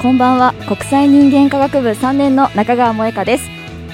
[0.00, 0.54] こんばんは。
[0.66, 3.50] 国際人間科学部3年の中川萌香です、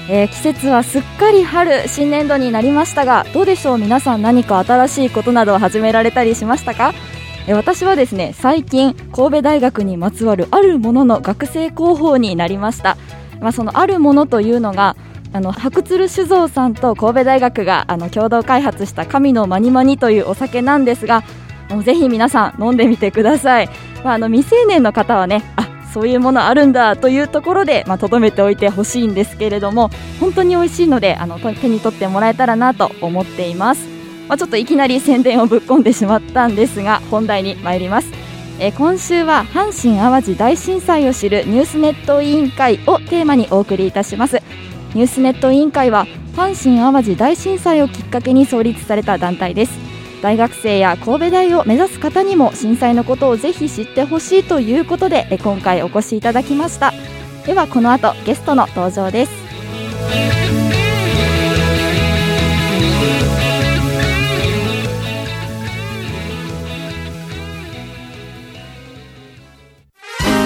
[0.09, 3.79] えー、季節はすっかり春新年度になりましたがどうでしょう？
[3.79, 6.95] 皆さん何か新しいことなどを始められたりしましたか？
[7.49, 12.97] え私はですね最近神戸大学にまつわるあるものの学生広報になりました、
[13.41, 14.95] まあ、そのあるものというのが
[15.33, 21.25] あの白鶴酒造さんと神戸大学があの共同開発した神のマニマニというお酒なんですが
[21.85, 23.69] ぜひ皆さん飲んでみてください、
[24.05, 33.89] まあ、あの未成年の方はねあそういうものあるんだというところでまあ、留めておいてほしいんですけれども本当に美味しいのであの手に取ってもらえたらなと思っています、
[34.29, 38.27] まあ、ちょっといきなり宣伝をぶっ込んでしまったんですが本題に参ります。
[38.59, 44.41] え今週は阪神・淡路大震災を知るニュースネット委員会をテーマにお送りいたします。
[44.95, 49.86] ニュースネット委員会は阪神・淡路大震災をきっかけに創立された団体です。
[50.23, 56.93] 大学生や神戸大を目指す方にも震災のことをぜひ知ってほしいということで今回お越しいただきました。
[57.47, 59.33] ではこの後ゲストの登場です。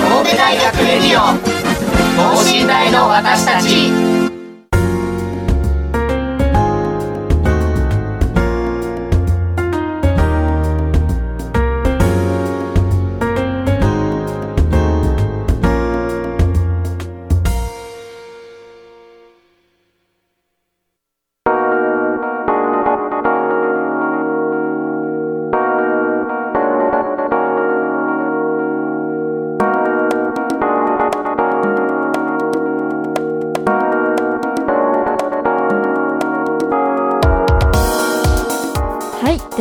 [0.03, 1.21] 神戸大学レディオ
[2.35, 4.20] 等身大の私たち。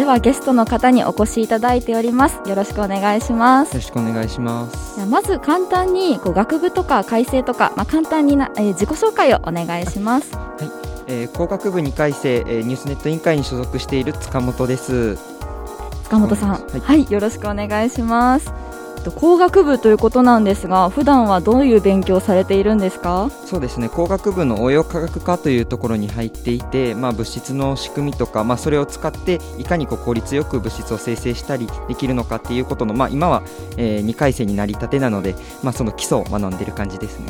[0.09, 2.41] はゲストの方にお越しいただいております。
[2.49, 3.69] よろしくお願いします。
[3.69, 5.05] よろしくお願いします。
[5.05, 10.35] まず簡単にこう学部とか改正とか、まあ、簡単にな、えー、自己紹介をお願いします。
[10.35, 10.69] はい、
[11.07, 15.39] えー、工学部2回生、えー、ニュースネット委員会に所属している塚本です。
[16.09, 18.51] 塚本さん、はい、はい、よろしくお願いします
[19.15, 23.29] 工学部ということなんですが普段はどういう勉強をされているんですか？
[23.45, 33.43] そうですね工学部の応用科学科というところに入っていて、まあ、物質の仕組みとか、まあ、それを使っていかにこう効率よく物質を生成したりできるのかっていうことの、まあ、今は、
[33.77, 37.27] えー、2回生になりたてなので、まあ、その基礎を学んでいる感じですね。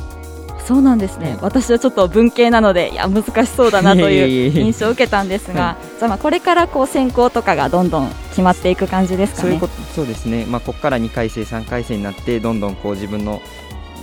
[0.69, 9.57] そうなんですね、私はちょっと文系なのでいや難しそうだなという印象を受けたんですが、じゃあまあこれからこう専攻とかがどんどん決まっていく感じですかね。
[9.57, 13.41] そうそうですね、まあ、ここから2回生、3回生になってどんどんこう自分の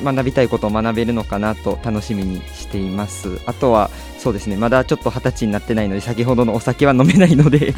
[0.03, 3.41] 学びたいことを学べるのかなと楽しみにしています。
[3.47, 4.57] あとはそうですね。
[4.57, 7.75] まだちょっと二十歳になってないので先ほどのお酒は飲めないので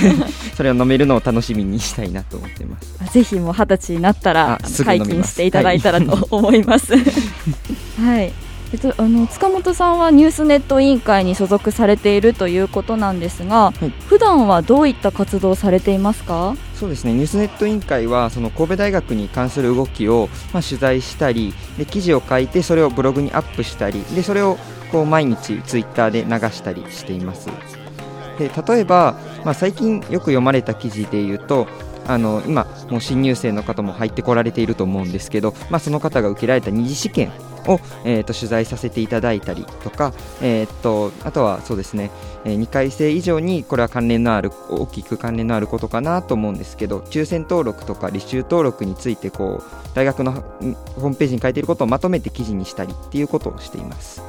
[0.54, 3.12] それを飲めるのを楽しみにしたいなと思ってます。
[3.12, 6.92] ぜひもう二十歳になったら解禁していただいたらと思います
[7.98, 8.32] はい。
[8.72, 16.56] えっと、あの塚本さんはニュースネット委員会に所属されているということなんですが、はい、普段はどういった活動をされていますか？
[16.74, 17.14] そうですね。
[17.14, 24.58] ニュースネット委員会はその神戸大学に関する動きを、まあ、取材したりで記事を書いてそれをブログにアップしたりでそれを
[24.90, 27.48] こう毎日ツイッターで流したりしています。
[28.38, 31.68] で例えば、まあ、最近よく読まれた記事でいうと
[32.08, 37.32] あの今、もう新入生の方も入ってこられていると思うんですけど、まあ、その方が受けられた二次試験
[37.66, 42.10] を、えーと、取材させていただいたりとか、えーと、あとはそうですね、
[42.44, 54.22] えー、2回生以上にこれは関連のある大きく関連のあることかなと思うんですけど抽選登録とか履修登録についてこう大学のホームページに書いていることをまとめて記事にしたりっていうことをしています。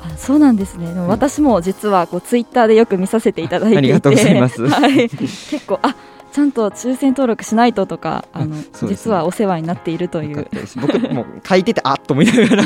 [0.00, 0.86] あそうなんですね。
[0.92, 4.66] でも私も実はこうツイッターでよく見させていただいていて、ありがとうございます。
[4.68, 5.94] はい、結構あ
[6.32, 10.48] ちゃんと抽選登録しないととかあの、ね、実はお世話になっているという。
[10.80, 12.64] 僕も書いててあっと思いながら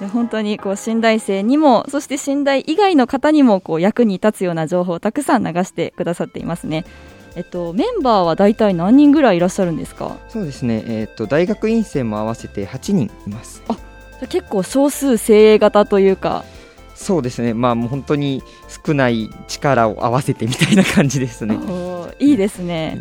[0.00, 6.84] で本当にこう新大生にもそして新大以外の方にもこう役に立つような情報をたくさん流してくださっていますね。
[7.36, 10.16] えっと、メンバーは大体何人ぐらいいらっしゃるんですか？
[10.28, 13.62] そうですね、えー、と大学院生も合わせて8人います。
[14.28, 16.44] 結構少数精鋭型というか
[17.02, 17.54] そうですね。
[17.54, 18.42] まあもう本当に
[18.84, 21.58] 少ない力を合わせてみたいな感じですね。
[22.18, 22.98] いいですね、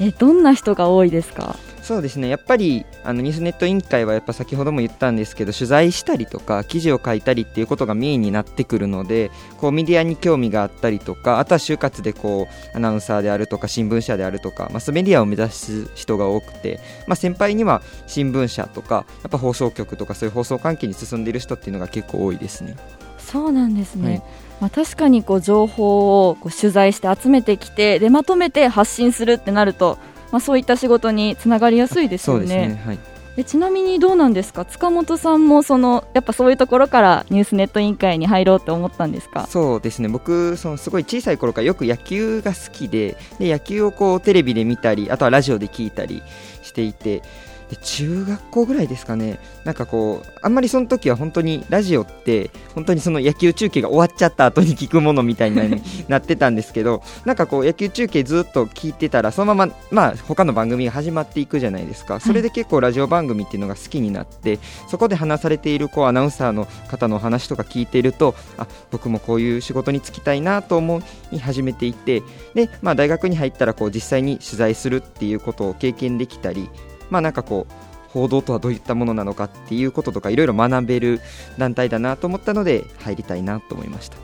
[0.00, 1.54] えどんな人が多いですか？
[1.86, 2.28] そうですね。
[2.28, 22.74] やっぱりあのニュースネット委員会はやっぱ先ほども言ったんですけど取材したりとか記事を書いたりっていうことがメインになってくるのでこうメディアに興味があったりとかあとは就活でこうアナウンサーであるとか新聞社であるとかマスメディアを目指す人が多くて、まあ、先輩には新聞社とかやっぱ放送局とかそういう放送関係に進んでいる人っていうのが結構多いですね。
[23.18, 24.22] そうなんですね、はい。
[24.60, 29.98] まあ、確かにこう情報をこう取材して集めてきてでまとめて発信するってなると
[30.32, 32.68] まあ、そういった仕事につながりやすいですよね。
[32.68, 32.82] ね。
[32.84, 32.98] はい、
[33.36, 34.64] えちなみにどうなんですか？
[34.64, 39.46] 塚本さんもそのやっぱそういうところからニュースネット委員会に入ろうって思ったんですか？
[39.48, 40.08] そうですね。
[40.08, 46.22] 僕そのすごい小さい頃からよく野球が好きでで野球をこうテレビで見たりあとはラジオで聞いたり
[46.62, 47.22] していて
[47.70, 71.02] で中学校ぐらいですかね、なんかこう、あんまりその時は本当にラジオって、本当にその野球中継が終わっちゃった後に聞くものみたいなに なってたんですけど、なんかこう、野球中継ずっと聞いてたら、そのまま、まあ、他の番組が始まっていくじゃないですか、それで結構ラジオ番組っていうのが好きになって、そこで話されているこうアナウンサーの方の話とか聞いていると、あ僕もこういう仕事に就きたいなと思
[71.32, 72.22] い始めていて、
[72.54, 76.68] でまあ、大学に入ったらこう実際に取材するっていうことを経験できたり、
[77.10, 77.72] まあなんかこう
[78.10, 81.20] 報道とはどういったものなのかっていうこととかいろいろ学べる
[81.58, 84.16] 団体だなと思ったので入りたいなと思いました。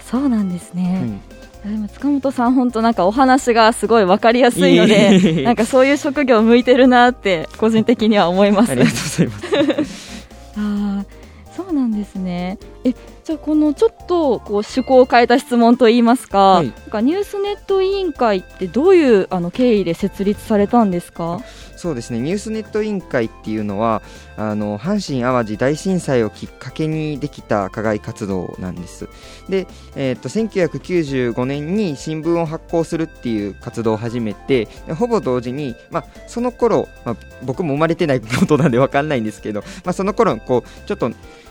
[0.00, 1.20] そうなんですね、
[1.64, 8.70] うん、でも塚本さん本当なんかお話がすごい分かりやすいのでなんかそういう職業向いてるなって個人的には思います。
[8.70, 9.46] ありがとうございます。
[9.46, 9.95] あ
[11.66, 12.58] そうなんですね。
[12.84, 21.40] えじゃあこのちょっとこう趣向を変えた質問といいますか、はい、なんかニュースネット委員会ってどういうあの経緯で設立されたんですか？
[21.76, 22.20] そうですね。
[22.20, 24.00] ニュースネット委員会っていうのは
[24.36, 29.08] あの阪神・淡路大震災をきっかけにできた課外活動なんです。
[29.48, 29.66] で、
[29.96, 41.10] えーと、1995年に新聞を発行するっていう活動を始めてほぼ同時に、まあ、その頃、まあ、僕も生まれてないことなんで分かんないんですけど、まあ、その頃こうちょっと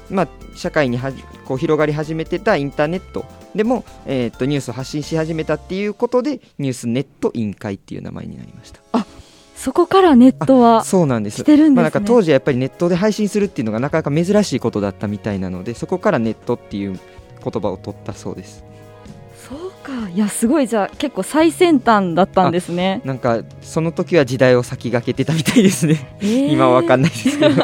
[0.09, 1.11] まあ、社会には
[1.45, 3.25] こう広がり始めてたインターネット。
[3.55, 8.81] でも、えー、とニュースを発信し始めたっていうことでニュースネット委員会っていう名前になりました。
[8.91, 9.05] あ
[9.55, 16.99] そこからネットはそうなんです、ね、まあ、なんか当時はやっぱりネットで配信するっていうのがなかなか珍しいことだったみたいなのでそこからネットっていう
[17.43, 18.63] 言葉を取ったそうです
[19.85, 20.09] か。
[20.09, 23.01] いやすごいじゃあ結構最先端だったんですね。
[23.05, 27.63] なんかその時は時代を先駆けてたみたいですね、えー、 今は分かんないですけど。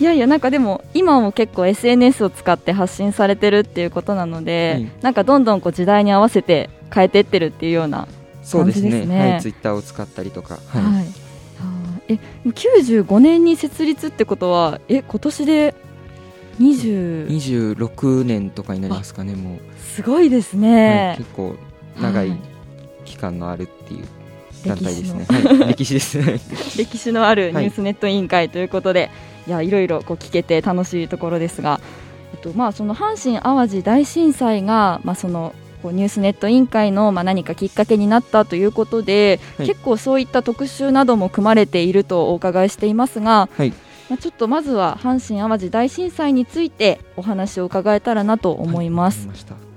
[0.00, 8.06] いやいやなんかでも今も結構 SNS を使って発信されてるっていうことなので、はい、なんかどんどんこう時代に合わせて変えていってるっていうような
[8.42, 11.06] そうですね、ね、はい、ツイッターを使ったりとか、はい、はい、
[12.08, 15.74] え95年に設立ってことはえ今年で
[16.58, 19.58] 26年とかになりますかねもう。
[19.80, 21.56] すごいですね、はい、結構
[22.00, 22.36] 長い
[23.04, 24.04] 期間のあるっていう
[24.66, 26.18] 団体ですね、 はい、歴史です。
[26.78, 29.10] 歴史のあるニュースネット委員会ということで、はい、
[29.48, 31.80] いやいろいろこう聞けて楽しいところですが、
[32.34, 43.72] えっとまあ、その阪神・淡路大震災が、まあ、そのこうニュースネット委員会のまあ何かきっかけになったということで、はい、結構そういった特集なども組まれているとお伺いしていますが、はい、
[44.08, 49.28] まあ、ちょっとまずは阪神・淡路大震災についてお話を伺えたらなと思います。
[49.28, 49.68] はい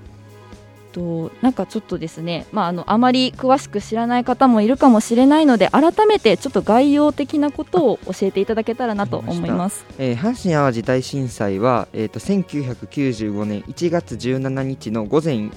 [0.92, 15.50] となんかちょっとですね、まあ、あのあまり詳しく知らない方もいるかもしれないので改めてちょっと概要的なことを教えていただけたらなと思います、えー、阪神・淡路大震災は、えーと、1995年1月17日の午前 4,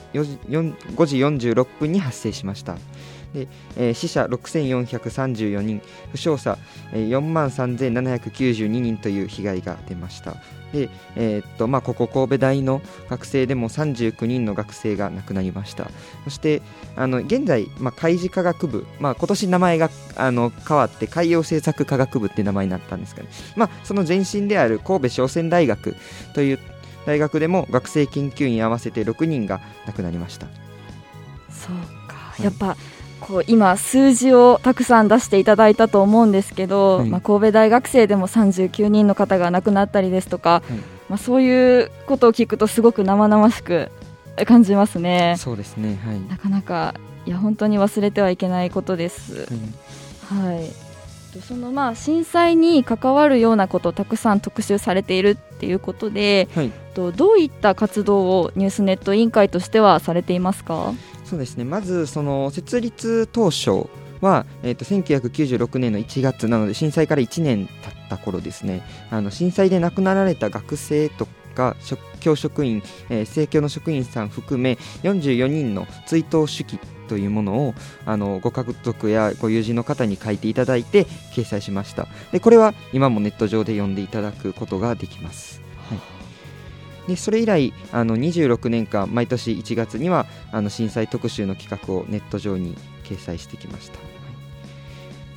[0.48, 1.18] 4 5時
[1.52, 2.78] 46分に発生しました。
[3.36, 6.58] でえー、死者6434人、負傷者、
[6.94, 10.38] えー、4万3792人という被害が出ました。
[10.72, 15.90] で、えー、っとまあ、ここ神戸大の学生でも39人の学生が亡くなりました。
[16.24, 16.62] そして
[16.96, 25.96] あの現在、まあ、海事科学部、まあ、今年名前があの変わって海洋政策科学部って名前になったんですけど、まあ、その前身である神戸商船大学
[26.34, 26.60] という
[27.06, 30.48] 大学でも学生研究員合わせて6人が亡くなりました。
[31.50, 32.76] そうか、はい、やっぱ
[33.20, 40.74] こう今、数字をたくさん出していただいたと思うんですけど、はい、まあ、神戸大学生でも39人の方が亡くなったりですとか、はい、
[41.10, 43.90] まあ、そういうことを聞くとすごく生々しく
[44.46, 45.36] 感じますね。
[45.38, 46.94] そうですね、はい、なかなか
[47.26, 49.48] いや本当に忘れてはいけないことです。
[50.30, 50.85] はい、と
[51.42, 56.72] そのまあ震災に関わるようなことをたくさん特集されているっていうことで、はい。
[56.94, 60.94] とどういった活動をニュースネット委員会としてはされていますか？
[61.26, 61.66] そうですね。
[61.66, 63.90] まずその設立当初
[64.22, 68.82] は、えー、と1996年の1月なので震災から1年経った頃ですね。
[69.12, 77.74] あの震災で亡くなられた学生とか職教職員、えー、政教の職員さん含め44人の追悼手記というものを
[78.06, 82.08] あのご家族やご友人の方に書いていただいて掲載しました。
[82.32, 86.16] でこれは今もネット上で読んでいただくことができます、はい。
[87.08, 94.00] でそれ以来あの26年間毎年1月にはあの震災特集の企画をネット上に掲載してきました、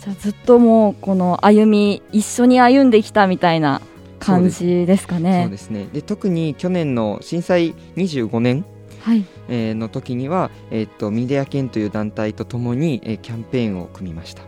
[0.01, 3.83] じゃあずっともうこの歩み一緒に歩んできたみたいな
[4.19, 5.89] 感じですかそうねですね。
[5.93, 8.65] で特に去年の震災25年
[9.00, 9.25] はい。
[9.49, 14.43] えーの時には、えー、とメディア研という団体とともに、えーキャンペーンを組みました、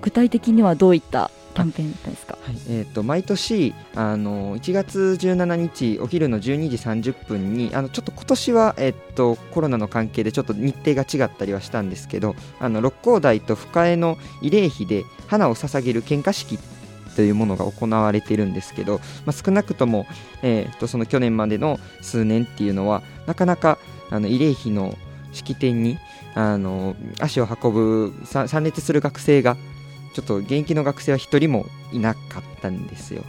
[0.00, 2.36] 具体的にはどういったキャンペーンですか？
[2.42, 2.56] はい。
[2.68, 6.76] えー、と毎年あの1月17日お昼の12時
[7.12, 16.58] 30分にあのちょっと今年は、えー、とコロナの関係でちょっと日程が違ったりはしたんですけどあの六甲台と深江の慰霊碑で花を捧げる献花式
[17.16, 20.06] というものが行われているんですけど、まあ、少なくとも、
[20.42, 23.78] えー、とその去年までの数年っていうのはなかなか
[24.10, 24.94] あの慰霊碑の
[25.32, 25.98] 式典に
[26.34, 29.56] あの足を運ぶ参列する学生が
[30.14, 33.22] ちょっと現役の学生は一人もいなかったんですよ。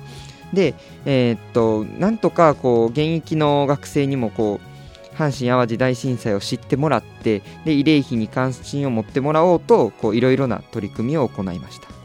[0.53, 0.75] で、
[1.06, 11.97] えーっとなんとかこう現役の学生にもこう阪神・淡路大震災を知ってもらってで慰霊碑に関心を持ってもらおうといろいろな取り組みを行いました。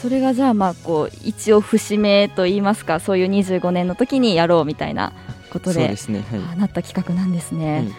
[0.00, 5.12] それがじゃあまあこう一応節目といいますかそういう25年の時にやろうみたいな
[5.52, 6.40] ことでそうですね、はい。
[6.52, 7.92] あなった企画なんですね、はい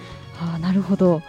[0.56, 1.22] あなるほど。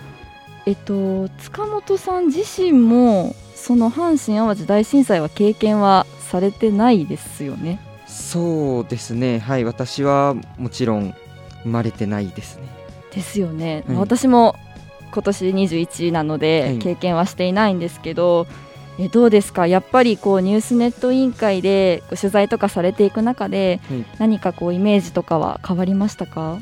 [0.64, 7.78] えっと塚本さん自身もその阪神・淡路大震災は経験はされてないですよね？
[8.06, 11.14] そうですね、はい、私はもちろん
[11.64, 12.62] 生まれてないですね。
[13.12, 13.96] ですよね、はい。
[13.96, 14.56] 私も
[15.12, 16.78] 今年21なので、はい。
[16.78, 18.46] 経験はしていないんですけど
[18.98, 19.66] えどうですか？
[19.66, 24.04] やっぱりこうニュースネット委員会で取材とかされていく中で、はい。
[24.18, 26.58] 何かこうイメージとかは変わりましたか？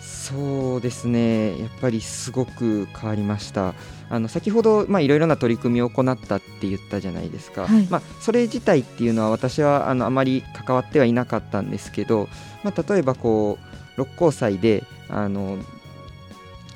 [0.00, 3.74] そうですね、やっぱりすごく変わりました。
[4.10, 7.66] あの先ほどまあいろいろな取り組みを行ったって言ったじゃないですか。
[7.66, 7.86] はい。
[7.90, 12.28] まあそれ自体っていうのは私はあのあまり関わってはいなかったんですけど、
[12.62, 15.58] まあ例えばこう六甲祭であの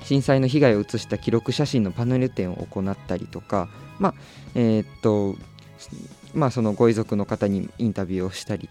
[0.02, 3.68] 震災の被害を映した記録写真のパネル展を行ったりとか、
[3.98, 4.14] まあ
[4.54, 5.36] えーっと
[6.34, 8.68] まあそのご遺族の方にインタビューをしたり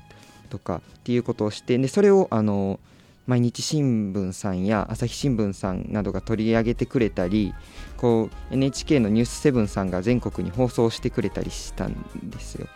[0.50, 2.80] とかっていうことをしてでそれをあの
[3.26, 7.54] 毎日新聞さんや朝日新聞さんなどが取り上げてくれたり
[7.98, 11.94] こう NHK の「ニュースセブンさんが全国に放送してくれたりしたん
[12.24, 12.68] ですよ。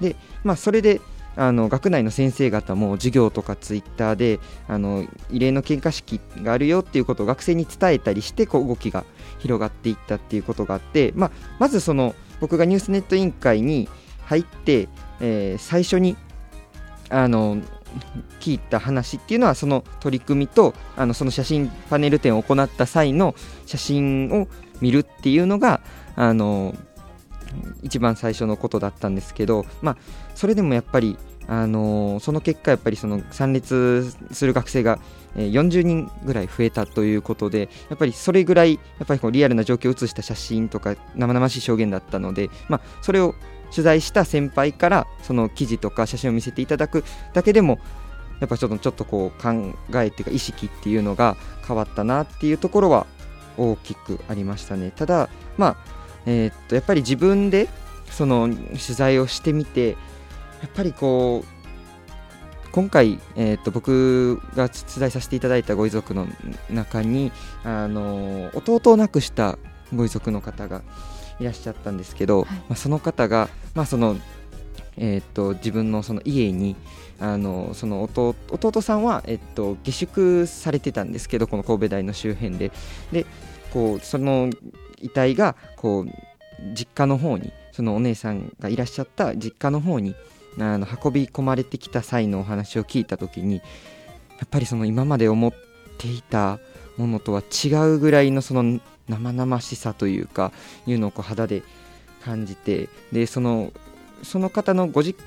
[0.00, 1.00] で、まあ、それで
[1.36, 9.04] あの学内の先生方も授業とかツイッターであの異例の喧嘩式があるよっていうことを学生に伝えたりしてこう動きが
[9.38, 13.88] 広がっていったっていうことがあって、まあ、まずその僕がニュースネット委員会に
[14.26, 14.88] 入って、
[15.20, 16.16] えー最初に
[17.08, 17.58] あの
[18.40, 23.34] 聞いた話っていうのはその取り組みとあのその写真パネル展を行った際の
[23.66, 24.48] 写真を
[24.80, 25.80] 見るっていうのが
[26.16, 26.74] あの
[27.82, 29.96] 一番最初のことだったんですけど、まあ、
[30.34, 31.18] それでもやっぱり
[31.48, 34.98] あのその結果やっぱりその参列する学生が
[35.34, 43.34] 40人ぐらい増えたということでやっぱりそれぐらいやっぱりこうリアルな状況を写した写真とか生々しい証言だったので、まあ、それを
[43.70, 47.78] 取材した先輩からその記事とか写真を見せていただくだけでも
[48.40, 53.06] やっぱちょっとちょっとこう考えっていうか意識っていうのが変わったなっていうところは
[53.56, 54.92] 大きくありましたね。
[54.94, 55.76] ただまあ
[56.26, 57.68] えーっとやっぱり自分で
[58.10, 59.96] その取材をしてみてや
[60.66, 61.52] っぱりこう
[62.72, 66.26] 今回、えー、と僕が取材させていただいたご遺族の
[66.70, 67.30] 中に
[67.64, 69.58] あの弟を亡くした
[69.94, 70.82] ご遺族の方が
[71.38, 72.48] いらっしゃったんですけど、はい。
[72.48, 74.16] まあ、その方が、まあその
[74.96, 76.76] えー、と自分のその家に
[77.18, 82.72] あのその弟弟さんは、えっと下宿されてたんですけどこの神戸大の周辺で。
[83.10, 83.26] で
[83.72, 84.50] こうその
[85.02, 86.10] 遺体がこう
[86.74, 90.14] 実家の方にそのお姉さんがいらっしゃった実家の方に
[90.58, 93.62] あの運び込まれてきた際のお話を聞いた時にや
[94.44, 95.52] っぱりその今まで思っ
[95.98, 96.58] ていた
[96.96, 100.52] ものとは違うぐらいのその生々しさというか
[100.86, 101.62] いうのをこう肌で
[102.24, 103.72] 感じてでその
[104.22, 105.18] その方のご実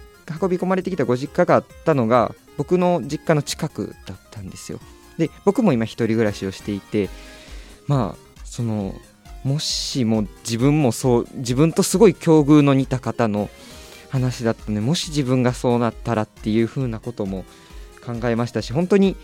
[0.41, 4.79] 運び込まれてきたご実家があったのが僕の実家の近くだったんですよ。
[5.17, 7.09] で僕も今一人暮らしをしていて
[7.87, 8.95] まあその
[9.45, 13.49] もしも自分もそう自分とすごい境遇の似た方の
[14.09, 17.45] 話だったねもし自分がそうなったらっていう風なことも
[18.03, 19.15] 考えましたし本当に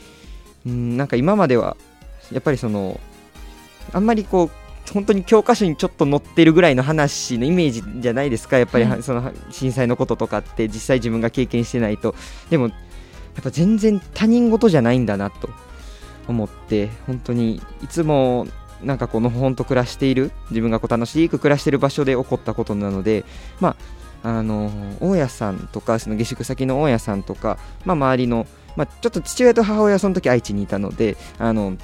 [0.66, 1.76] うんなんか今までは
[2.32, 3.00] やっぱりその
[3.94, 4.52] あんまりこう
[4.94, 8.58] 本当に教科書にちょっと載ってるぐらいの話のイメージじゃないですか。
[8.58, 9.04] やっぱり、はい。
[9.04, 12.14] その震災のこととかって実際自分が経験してないと。
[12.50, 12.72] でもや
[13.40, 15.50] っぱ全然他人事じゃないんだなと
[16.28, 18.48] 思って本当にいつも
[18.84, 23.26] なんかこうのほほんと暮らしている自分がこう楽しく暮らしている場所で起こったことなので
[23.60, 23.76] まあ
[24.24, 28.46] あの大家さんとかその下宿先の大家さんとか、まあ、周りの、
[28.76, 31.76] まあ、ちょっと父親と母親はその時愛知にいたのであの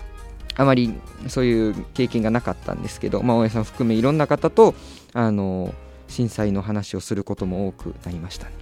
[0.56, 0.94] あまり
[1.28, 4.76] そういう経験がなかったんですけど、まあ、大家さん含めいろんな方と
[5.14, 5.74] あの
[6.08, 8.54] 震災の話をすることも多くなりましたね。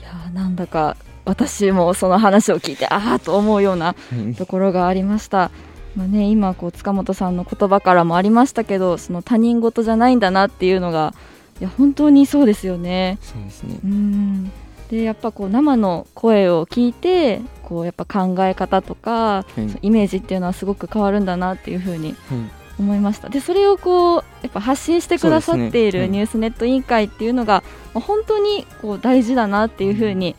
[0.00, 3.94] いやーなんだか私もその話を聞いてああと思うようなは
[4.30, 5.50] いところがありました。
[5.96, 11.14] まあね、今こう塚本さんの言葉からもありましたけどその他人事じゃないんだなっていうのが
[11.60, 13.18] いや本当にそうですよね。
[13.22, 13.78] そうですね。
[13.84, 14.52] うん。
[14.90, 19.86] でやっぱこう生の声を聞いてこうやっぱ考え方とかはい。
[19.86, 22.38] イメージっていうのはすごく変わるんだなっていうふうにはい。
[22.76, 23.28] 思いました。
[23.28, 27.62] でそれをこうやっぱ発信してくださっているニュースネット委員会っていうのが、
[27.94, 30.34] まあ本当にこう大事だなっていうふうに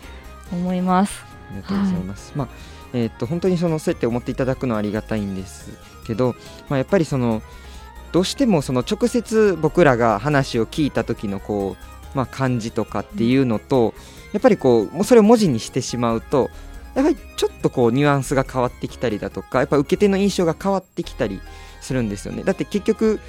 [0.51, 1.23] 思います。
[1.49, 2.33] ありがとうございます。
[2.35, 5.69] まあえーっと本当にそのそうやって思っていただくのはありがたいんです
[6.07, 6.33] けど、
[6.69, 7.41] まあ、やっぱりその
[8.13, 11.75] どうしてもその直接僕らが話を聞いた時のこ
[12.13, 13.93] う、まあ、感じとかっていうのと、
[14.31, 16.49] やっぱりこうもうそれを文字にしてしまうと
[16.93, 21.41] やっぱりちょっとこうニュアンスが変わってきたりだとかやっぱ受け手の印象が変わってきたり
[21.81, 22.43] するんですよね。
[22.43, 23.19] だって結局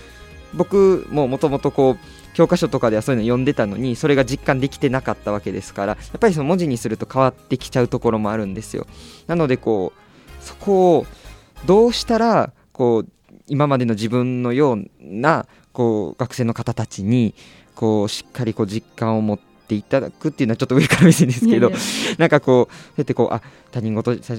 [0.54, 8.86] 僕ももともとこう教科書とかではそういうの読んでたのにそれが実感できてなかったわけですからやっぱりその文字にすると変わってきちゃうところもあるんですよ。
[9.26, 11.06] なのでこうそこを
[11.64, 13.08] どうしたらこう
[13.48, 17.34] 今までの自分のようなこう学生の方たちに
[17.74, 21.72] こうしっかりこう実感を持っていただくっていうのはちょっと上から目線ですけどい
[22.18, 24.34] なんかこうそうやってこうあ他人事さ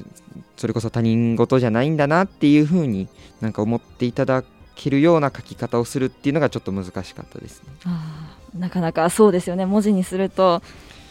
[0.56, 3.08] それこそ他人事じゃないんだなっていうふうに
[3.42, 4.44] なんか思っていただ
[4.78, 7.70] けるような書き方をするっていうのがちょっと難しかったですね。
[7.86, 9.66] あーなかなかそうですよね。
[9.66, 10.62] 文字にすると。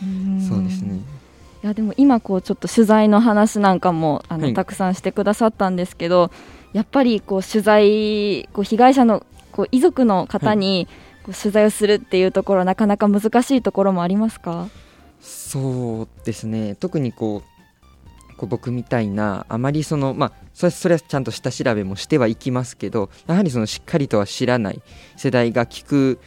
[0.02, 0.40] うん。
[0.40, 1.00] そうですね。
[1.62, 4.54] いやでも今こうちょっと取材の話なんかもあの、はい。
[4.54, 6.30] たくさんしてくださったんですけど
[6.72, 10.86] やっぱりこう取材こう被害者のこう遺族の方に
[11.24, 14.68] こう取材をするっていうところなかなか難しいところもありますか？
[15.20, 16.76] そうですね。
[16.76, 17.55] 特にこう
[18.36, 24.82] こう僕みたいなあまりそのまあそれそれはちゃんと下調べもしてはいきますけどやはりそのしっかりとは知らない
[25.16, 26.18] 世代が聞く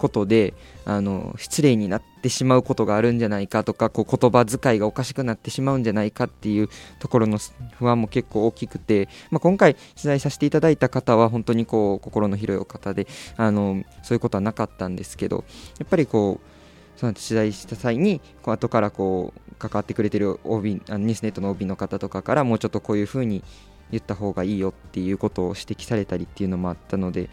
[0.00, 0.54] ことで
[0.86, 6.68] あの失礼になってしまうことがあるんじゃないかとかこう言葉遣いがおかしくなってしまうんじゃないかっていう
[6.98, 7.38] ところの
[7.78, 15.44] 不安も結構大きくて、まあ、今回取材させていただいた方は本当にこう心の広いお方であのそういうことはなかったんですけど
[15.78, 16.59] やっぱりこう
[17.00, 23.42] その取材した際にこう後からこう関わってくれてる OB あのニュースネットの OB の方とかからもうちょっとこういうふうに
[23.90, 27.30] 言った方がいいよっていうことを指摘されたりっていうのもあったので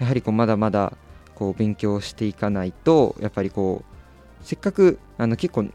[0.00, 0.92] やはりこうまだまだ
[1.34, 3.86] こう勉強していかないとやっぱりこ
[4.42, 5.68] うせっかくあの結構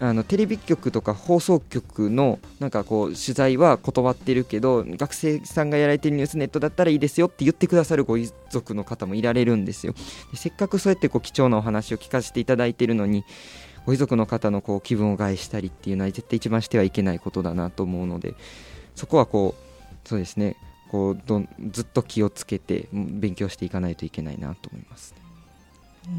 [0.00, 9.94] あのテレビ局とか放送局のなんかこう取材は断ってるけど学生さんがやられてるニュースネットだったらいいですよって言ってくださるご遺族の方もいられるんですよ。
[10.34, 13.24] せっかくそうやってこう貴重なお話を聞かせていただいてるのに
[13.86, 18.34] ご遺族の方のこう気分を害したりっていうのは絶対一番してはいけないことだなと思うので
[18.94, 20.56] そこはこうそうですね
[20.90, 25.14] こうどずっと気をつけて勉強していかないといけないなと思います、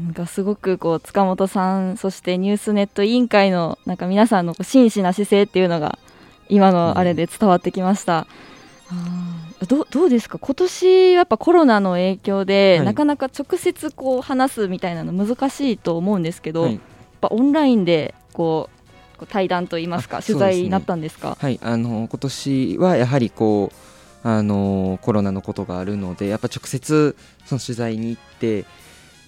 [0.04, 5.98] なんかすごくこう塚本さんそしてニュースネット委員会のなんか皆さんの真摯な姿勢っていうのが
[6.48, 9.66] 今のあれで伝わってきました、あー。
[9.66, 10.38] どどうですか？
[10.38, 12.86] 今年やっぱコロナの影響で、はい。
[12.86, 16.74] なかなか直接こう話すみたいなの難しいと思うんですけど、はい。
[16.74, 16.80] やっ
[17.20, 18.70] ぱオンラインでこ
[19.20, 21.36] う対談といいますかあ取材になったんですか？
[21.38, 23.70] はい、あの今年はやはりこ
[24.24, 28.64] うあのコロナのことがあるのでやっぱ直接その取材に行って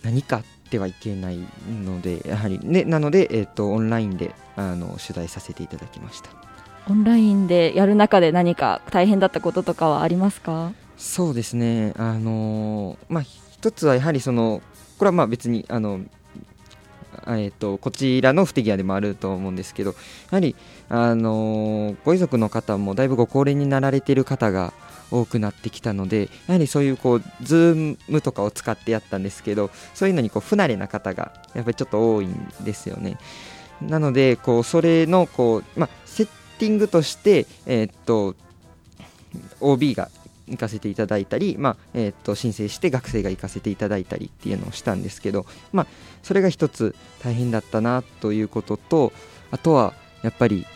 [0.03, 1.39] 何かあってはいけない
[1.85, 6.31] のでやはりねなのでえっ、とオンラインであの取材させていただきました。
[6.89, 10.73] オンラインでやる中で何か大変だったこととかはありますか？
[10.97, 11.93] そうですね。
[11.99, 14.63] あのまあ一つはやはりその
[14.99, 16.01] これはまあ別にあの
[17.27, 19.97] あえっとこちらの不手際でもあると思うんですけどや
[20.31, 20.57] はり、
[20.89, 24.73] あのご遺族の方もだいぶご高齢になられている方が
[25.13, 33.19] 多くなってきたのでやはりそういうこうズームとかを使ってやったんですけどそういうのにこう不慣れな方がやっぱりちょっと多いんですよね。
[33.81, 38.37] なのでこうそれのこう、まあ、セッティングとして、えーっと
[39.61, 40.11] OB が
[40.49, 45.87] 行かせていただいたり、まあえー、と申請して学生が行かせていただいたりっていうのをしたんですけど、まあ、
[46.23, 49.13] それが一つ大変だったなということと
[49.51, 50.67] あとはやっぱり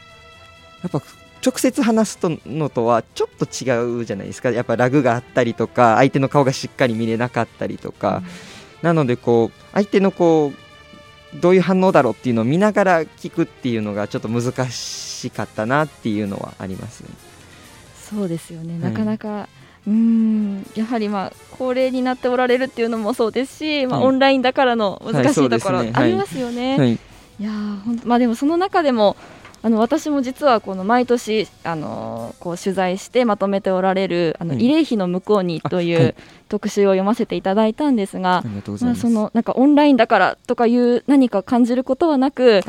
[0.83, 1.03] やっぱ
[1.47, 4.51] 直接話すのとはちょっと違うじゃないですか。
[4.51, 8.25] やっぱラグがあったりとか相手の顔がしっかり見れなかったりとか、うん、
[8.83, 17.11] なのでこう相手のこうどういう反応だろうっていうのを見ながら聞くっていうのがちょっと難しかったなっていうのはあります、ね、
[17.97, 19.49] そうですよね、なかなか
[19.87, 26.77] うんやはりまあ高齢になっておられるっていうのもそうですし、まあ、オンラインだからの難しいところありますよね。
[26.77, 26.99] はい、い
[27.41, 27.51] や
[28.05, 29.17] まあ、でもその中でも
[29.67, 36.15] あの私も実はこの毎年あのこう取材してまとめておられる「あの慰霊碑の向こうに」という
[36.49, 38.45] 特集を読ませていただいたんですが、
[38.81, 42.61] まあ、そのなんかオンラインだからとかいう何か感じることはなく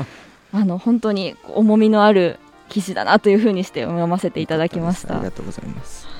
[0.51, 0.65] あ。
[0.65, 5.17] の本当に重みのある記事だなというふうにして読ませていただきました。
[5.17, 6.16] ありがとうございます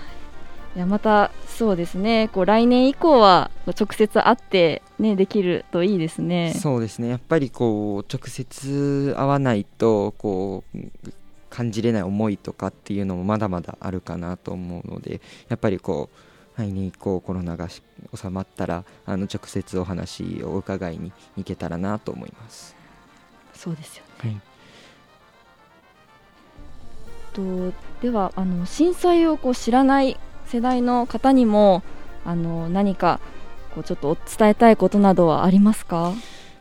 [0.78, 2.30] いやまたそうですね。
[2.32, 6.54] こう来年以降は直接会って、ね、できるといいですね。
[6.54, 7.08] そうですね。
[7.08, 10.78] やっぱりこう直接会わないとこう
[11.50, 16.12] 感じれない思いとかっていうのもまだまだあるかなと思うのでやっぱりこ
[16.56, 17.82] う来年以降コロナが収
[18.30, 22.76] まったらあの直接お話を伺いに行けたらなと思います。
[23.56, 24.42] そうですよね、はい。
[27.34, 31.84] とではあの震災をこう知らない世代の方にも
[32.26, 33.20] あの何か
[33.76, 36.14] こうちょっと伝えたいことなどはありますか？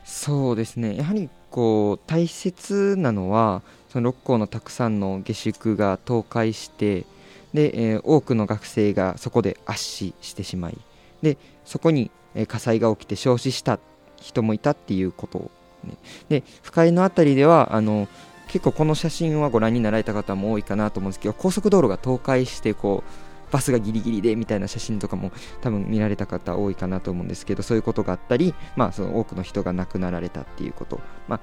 [0.05, 0.97] そうですね。
[0.97, 7.07] やはりこう大切なのはその六甲のたくさんの下宿が倒壊して
[7.55, 10.79] で、えー、多くの学生がそこで圧死してしまい
[11.23, 13.79] でそこに、え、火災が起きて焼死した
[14.21, 15.51] 人もいたっていうこと、
[15.85, 15.97] ね、
[16.29, 18.09] で不快の辺りではあの
[18.49, 31.41] 結構この写真はご覧になられた方も多いかなと思うんですけど高速道路が倒壊してこうバスがギリギリでみたいな写真とかも多分見られた方多いかなと思うんですけどそういうことがあったり、まあ、その多くの人が亡くなられたっていうこと、まあ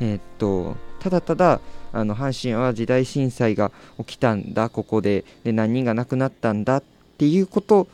[0.00, 1.60] えー、っとただただ
[1.92, 5.24] あの阪神・淡路大震災が起きたんだここで。
[5.44, 6.82] で何人が亡くなったんだっ
[7.18, 7.88] ていうこと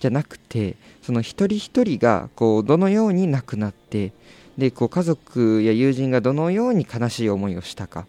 [0.00, 4.12] じゃなくてその一人一人がこうどのように亡くなって
[4.58, 8.06] でこう家族や友人がどのように悲しい思いをしたか。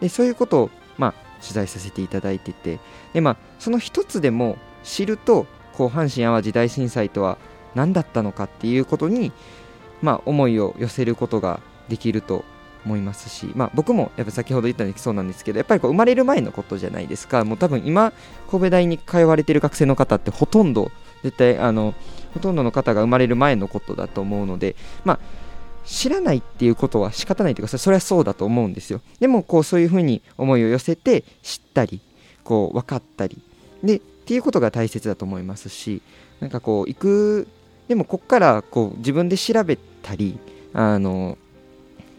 [0.00, 2.80] でそういうことを、まあ、取材させていただいてて。
[3.12, 7.38] で、まあ、その一つでも知るとこう阪神・淡路大震災とは
[7.74, 9.32] 何だったのかっていうことに、
[10.02, 12.44] まあ、思いを寄せることができると
[12.84, 17.44] 思いますし、まあ、僕もやっぱ先ほど言ったようにそうなんですけどやっぱりこう生まれる前のことじゃないですか。
[17.44, 18.12] もう多分今
[18.50, 20.90] 神戸大に通われてる学生の方ってほとんど
[21.22, 21.94] 絶対あの
[22.32, 25.18] ほとんどの方が生まれる前のことだと思うので、まあ、
[25.90, 29.00] 知らないっていうことは仕方ないというかそれはそうだと思うんですよ。
[29.18, 32.00] でもこうそういうふうに思いを寄せて知ったり
[32.44, 33.38] こう分かったり。
[33.82, 36.00] でっていうことが大切だと思いますし
[36.38, 37.48] なんかこう行く
[37.88, 40.38] でもここからこう自分で調べたり
[40.72, 41.36] あの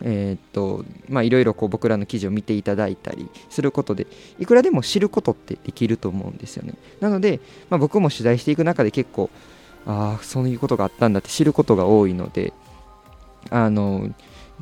[0.04, 4.08] えー、っとまあいろいろこう僕らの記事を見ていただいたりすることで
[4.40, 6.74] いくらでも知ることってできると思うんですよね。
[7.00, 9.30] なので、まあ、僕も取材していく中で結構
[9.86, 12.52] ああそういうことがあったんだって知ることが多いので
[13.50, 14.10] あの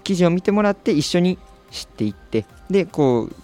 [0.04, 1.38] 記事を見てもらって一緒に
[1.72, 3.36] 知っていってでこう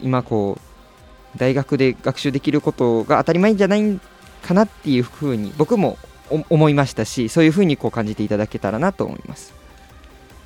[0.00, 4.00] 今こう大学で学習できることが当たり前じゃない
[4.42, 5.98] かなっていうふうに僕も
[6.48, 9.52] 思いましたしそういうふうにこう感じていただけたらなと思います。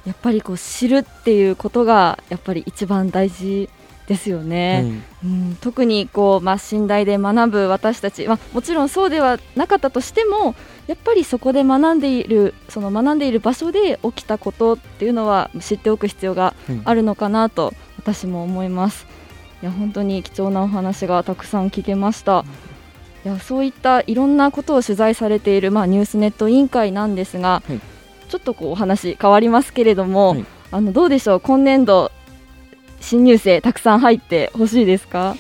[0.06, 3.68] やっぱりこう知るっていうことがやっぱり一番大事
[4.08, 10.54] ですよね、うん、うん、特にこう、まあ、信頼で学ぶ私たち、まあ、もちろんそうではなかったとしても
[10.86, 19.06] やっぱりそこで学んでいるその学んでいる場所で起きたことっていうのは知っておく必要があるのかなと私も思います、
[19.62, 22.46] いや本当に貴重なお話がたくさん聞けました、
[23.26, 27.80] いやそういったいろんなことを取材されている、まあ、ニュースネット委員会なんですが、はい、
[28.30, 31.40] ちょっとこうお話変わりますけれども、はい、あのどうでしょう？
[31.40, 32.10] 今年度
[33.00, 35.36] 新入生たくさん入ってほしいですか？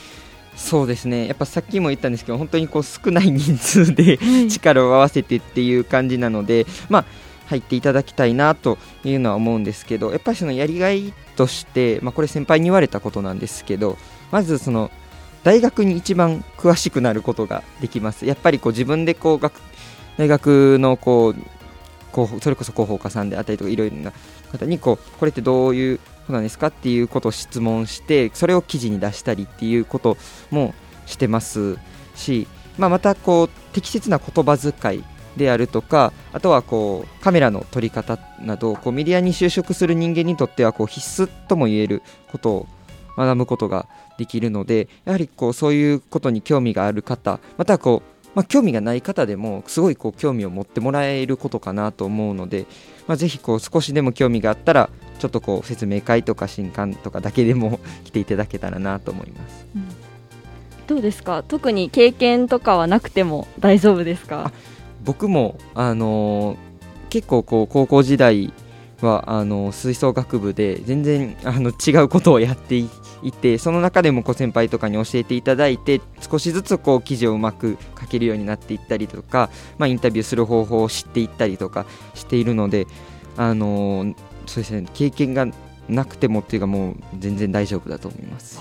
[0.56, 1.26] そうですね。
[1.28, 4.18] やっぱさっきも言ったんですけど本当にこう少ない人数で
[4.48, 7.04] 力を合わせてっていう感じなので、まあ、
[7.46, 13.96] 入っていただきたいなというのは思うんですけどやっぱりそのやりがいとして、まあ、これ先輩に言われたことなんですけど
[14.32, 14.90] まずその
[15.44, 18.26] 大学に一番詳しくなることができます。
[18.26, 19.60] やっぱりこう自分でこう学
[20.16, 21.36] 大学のこう
[22.40, 24.12] それこそ広報課さんであったりとかいろいろな
[24.50, 30.16] 方にこうこれってどういうそうなんですかっていうことを質問してそれを記事に出したりっていうこと
[30.50, 30.74] も
[31.06, 31.78] してます
[32.14, 35.04] し、まあ、またこう適切な言葉遣い
[35.36, 42.66] であるとかあとはこうカメラの撮り方などこうメディアに就職する人間にとってはこう必須とも言えることを
[43.16, 43.88] 学ぶことが
[44.18, 52.66] できるのでやはりこうそういうことに興味がある方またはこうまあ、興味がない方でもすごいこう興味を持ってもらえることかなと思うので、
[53.08, 59.66] まあ、ぜひこう少しでも興味があったらちょっとこう説明会とか新刊とかだけでも来ていただけたらなと思います。
[60.86, 61.42] どうですか？
[61.46, 64.52] 特に経験とかはなくても大丈夫ですか？
[65.04, 66.68] 僕も、あのー
[67.10, 68.52] 結構こう高校時代
[69.00, 72.86] はあの吹奏楽部で全然あの違うことをやってい
[73.22, 82.86] いてその中でもこう先輩とかに教えていただいて少しずつこう記事をうまく書けるようになっていったりとか、まあ、インタビューする方法を知っていったりとかしているので、
[83.38, 84.14] あのー
[84.48, 84.86] そうですね。
[84.94, 85.46] 経験が
[85.88, 88.60] なくてもっていうかもう全然大丈夫だと思います。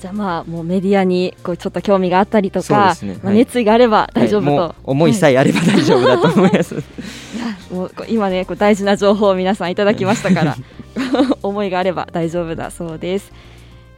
[0.00, 3.08] じゃあまあもうメディアにこうちょっと興味があったりとか、ね。
[3.08, 3.18] はい。
[3.22, 4.74] まあ熱意があれば大丈夫と、はい。
[4.84, 6.74] 思いさえあれば大丈夫だと思います。
[7.72, 10.56] もうこう今ねこう大事な情報を皆さんいただきましたから
[11.42, 13.30] 思いがあれば大丈夫だそうです。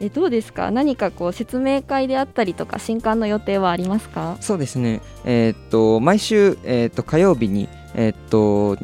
[0.01, 0.71] えどうですか？
[0.71, 4.39] 何かこう説明会であったりとか新刊の予定はありますか？
[4.41, 8.79] そうですね、えーっと毎週、えーっと火曜日に、えーっと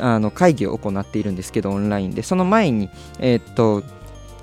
[0.00, 3.82] あの会議を行っているんですけど、オンラインで、その前に、えーっと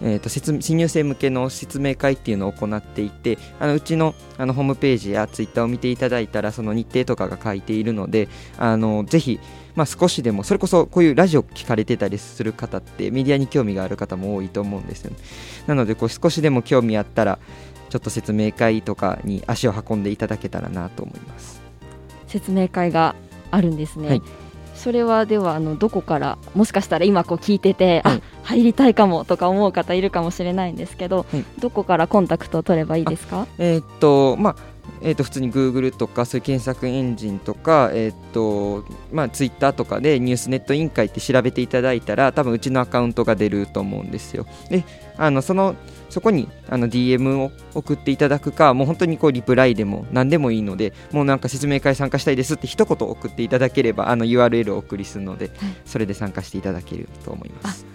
[0.02, 8.28] えーっと新入生向けの説明会っていうのを行っていて、あのうちのあのホームページやツイッターを見ていただいたら、その日程とかが書いているので、
[8.58, 9.40] あのぜひ、
[9.76, 15.18] まあ、少しでも、それこそこういうラジオ聞かれてたりする方って、メディアに興味がある方も多いと思うんですよね。
[15.68, 17.40] なのでこう、少しでも興味あったら、
[17.90, 21.62] ちょっと説明会とかに足を運んでいただけたらなと思います。
[22.28, 23.16] 説明会が
[23.52, 24.22] あるんですね、はい。
[24.74, 28.18] それはではあのどこからもしかしたら今こう聞いてて、はい。
[28.18, 31.46] あ入りたいかもとか思う方いるかもしれないんですけど、はい。
[31.60, 33.46] どこからコンタクトを取ればいいですか？
[33.60, 34.56] えーっとまあ
[35.02, 44.46] えーっと普通に Google とかそういう検索エンジンとか、えーっとまあ、Twitter とかでニュースネット委員会って調べていただいたら多分うちのアカウントが出ると思うんですよ。
[44.70, 44.84] で
[45.18, 45.76] あのその
[46.10, 55.52] そこにあの DM を送っていただくかもう本当にこうリプライでも何でもいいのでもうなんか説明会参加したいですって一言送っていただければあの URL をお送りするので、
[55.86, 57.86] それで参加していただけると思います。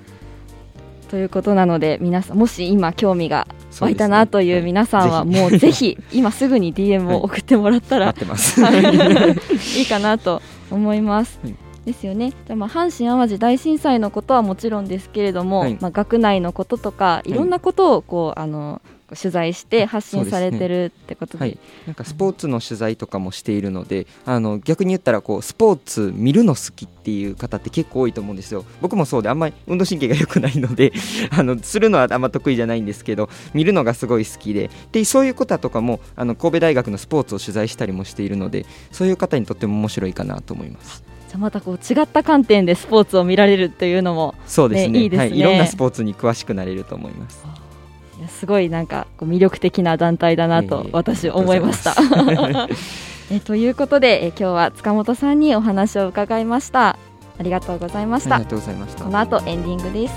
[1.09, 3.47] ということなので皆さんもし今興味が
[3.81, 8.07] 湧いたなという皆さんははいもうぜひ 今すぐに DM を送ってもらったら。
[8.07, 8.19] はい。
[9.79, 11.39] いいかなと思います。
[11.43, 11.55] はい。
[11.85, 12.31] ですよね。
[12.31, 15.79] じゃあまあ阪神・淡路大震災のことはもちろんですけれども、はい。
[15.81, 18.83] まあ学内のこととかいろんなことをこうあの
[19.15, 28.65] 取材して発信されてるってことで、はい、なんかスポーツの取材とかもしているのであの逆に言ったらこうスポーツ見るの好きっていう方って結構多いと思うんですよ。
[28.81, 30.93] 僕もそうであんまり運動神経が良くないので
[31.31, 34.71] あのするのはあんま得意じゃないんですけど見るのがすごい好きで。
[34.93, 41.05] でそういう方とかもあの神戸大学のスポーツを取材したりもしているのでそういう方にとっても面白いかなと思います。
[41.29, 44.99] じゃあまたこう違った観点でスポーツを見られるっていうのもそうですね。
[44.99, 45.07] ねい。
[45.07, 45.29] いですね。
[45.29, 47.45] はい、いろんなスポーツに詳しくなれると思います
[48.29, 51.95] すごいなんか魅力的な団体だなと私思いました。
[53.31, 56.97] えということでえ今日は塚本さんにお話を伺いました。
[57.39, 58.51] ありがとうございましたありが。
[58.51, 60.15] とうございましたこの後エンディングです。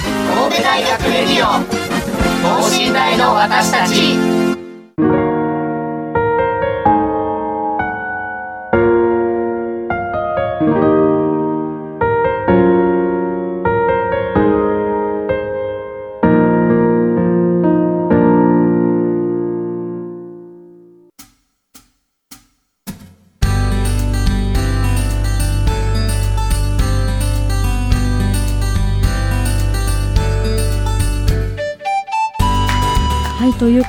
[0.00, 1.80] 神戸大学レディオ
[2.42, 5.29] 等身大の私たち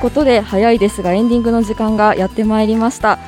[0.02, 3.20] ことで早いですがエンディングの時間がやってまいりました。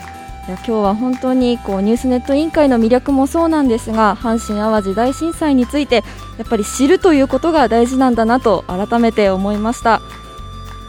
[0.49, 6.05] いや今日は本当にこうニュースネット委員会の魅力もそうなんですが阪神・淡路大震災について
[6.37, 10.03] やっぱり知るということが大事なんだなと改めて思いました。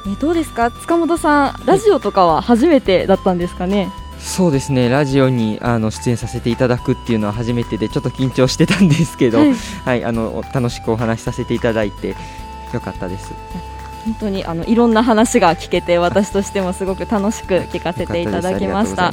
[0.08, 0.72] えどうですか？
[0.72, 4.90] 塚本さんラジオとかは初めてだったんですかね、そうですね。
[4.90, 9.46] ラジオにあの出演させていただくっていうのは初めてでちょっと緊張してたんですけど、は
[9.86, 12.16] はいい、あの楽しくお話しさせていただいて
[12.74, 13.32] よかったです。
[14.06, 19.12] 本当にあのいろんな話が聞けて私としてもすごく楽しく聞かせていただきました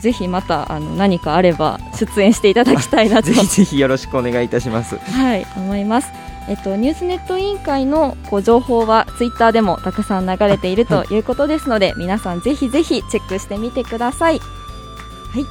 [0.00, 4.96] ぜひまたあの何かあれば出演していただきたいなと ぜひぜひよろしくお願いいたします。
[4.96, 6.08] はい、思います。
[6.48, 14.38] えっと、ニュースネット委員会のこう情報はツイッターでもたくさん流れているということですので、皆さんぜひぜひチェックしてみてください。
[14.38, 15.46] はい。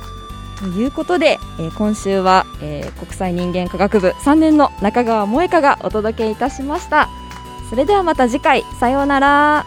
[0.59, 7.09] ということで、えー今週は、えー国際人間科学部3年の中川萌香がお届けいたしました。
[7.71, 9.65] それではまた次回、さようなら。